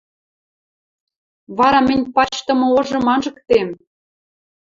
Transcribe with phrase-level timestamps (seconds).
[1.57, 3.69] Вара мӹнь пачдымы ожым анжыктем!